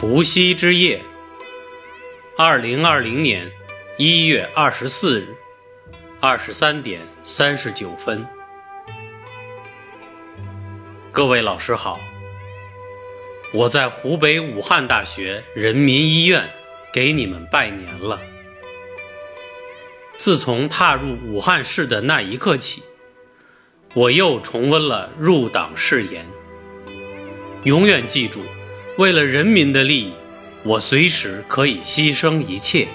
[0.00, 0.98] 除夕之夜，
[2.34, 3.52] 二零二零年
[3.98, 5.36] 一月二十四日
[6.18, 8.26] 二十三点三十九分。
[11.12, 12.00] 各位老师好，
[13.52, 16.48] 我在湖北武汉大学人民医院
[16.94, 18.18] 给你们拜年了。
[20.16, 22.82] 自从踏入武汉市的那一刻起，
[23.92, 26.26] 我又重温了入党誓言，
[27.64, 28.42] 永远记住。
[28.98, 30.12] 为了人民的利益，
[30.62, 32.86] 我随时可以牺牲一切。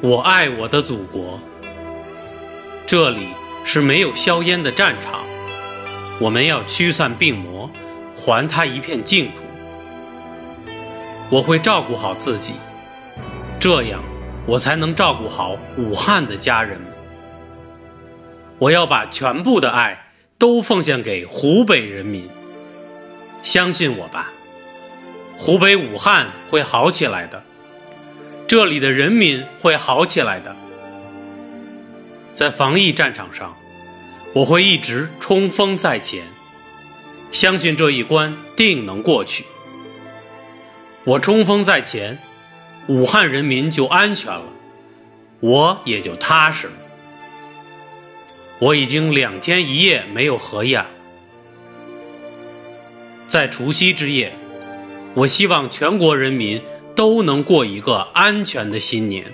[0.00, 1.40] 我爱我的祖国。
[2.86, 3.26] 这里
[3.64, 5.24] 是没有硝烟的战场，
[6.18, 7.70] 我们要驱散病魔，
[8.14, 9.42] 还它一片净土。
[11.30, 12.54] 我会照顾好自己，
[13.58, 14.02] 这样
[14.46, 16.92] 我才能照顾好武汉的家人们。
[18.58, 22.28] 我要把全部的爱都奉献给湖北人民，
[23.42, 24.30] 相信我吧。
[25.42, 27.42] 湖北武汉会好起来的，
[28.46, 30.54] 这里的人民会好起来的。
[32.34, 33.56] 在防疫战场上，
[34.34, 36.24] 我会一直冲锋在前，
[37.32, 39.46] 相信这一关定能过去。
[41.04, 42.18] 我冲锋在前，
[42.86, 44.44] 武汉人民就安全了，
[45.40, 46.74] 我也就踏实了。
[48.58, 50.84] 我已经两天一夜没有合眼，
[53.26, 54.34] 在除夕之夜。
[55.14, 56.62] 我希望全国人民
[56.94, 59.32] 都能过一个安全的新年。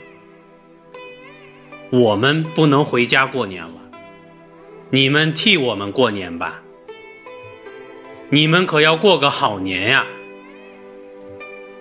[1.90, 3.74] 我们不能回家过年了，
[4.90, 6.62] 你们替我们过年吧。
[8.30, 10.04] 你们可要过个好年呀！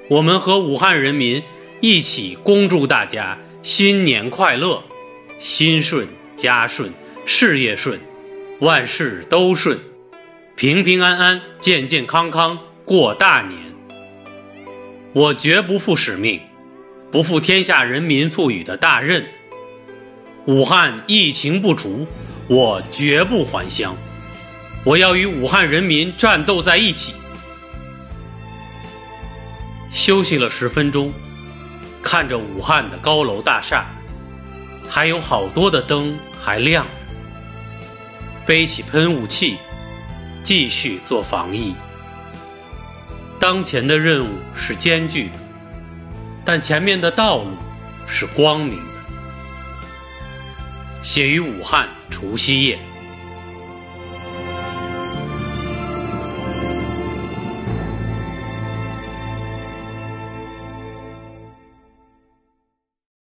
[0.09, 1.41] 我们和武汉人民
[1.81, 4.83] 一起恭祝大家新年快乐，
[5.39, 6.93] 心顺家顺，
[7.25, 7.99] 事业顺，
[8.59, 9.79] 万事都顺，
[10.55, 13.64] 平平安安，健健康康过大年。
[15.15, 16.41] 我绝不负使命，
[17.09, 19.25] 不负天下人民赋予的大任。
[20.45, 22.05] 武汉疫情不除，
[22.49, 23.95] 我绝不还乡。
[24.83, 27.13] 我要与武汉人民战斗在一起。
[29.89, 31.13] 休息了十分钟，
[32.03, 33.85] 看着武汉的高楼大厦，
[34.85, 36.85] 还有好多的灯还亮。
[38.45, 39.55] 背起喷雾器，
[40.43, 41.73] 继续做防疫。
[43.47, 45.33] 当前的任务是艰巨的，
[46.43, 47.51] 但前面的道路
[48.07, 48.83] 是光明的。
[51.03, 52.79] 写于武汉除夕夜。